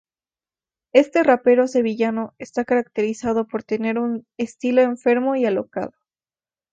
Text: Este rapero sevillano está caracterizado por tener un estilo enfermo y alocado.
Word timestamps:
Este 0.93 1.21
rapero 1.21 1.67
sevillano 1.67 2.33
está 2.39 2.65
caracterizado 2.65 3.45
por 3.45 3.61
tener 3.63 3.99
un 3.99 4.25
estilo 4.35 4.81
enfermo 4.81 5.35
y 5.35 5.45
alocado. 5.45 5.93